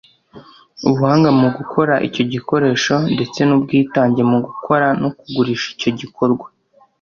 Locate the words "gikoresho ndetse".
2.31-3.39